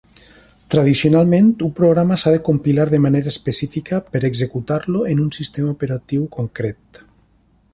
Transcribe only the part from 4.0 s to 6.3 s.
per executar-lo en un sistema operatiu